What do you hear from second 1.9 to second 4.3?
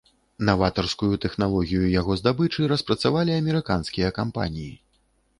яго здабычы распрацавалі амерыканскія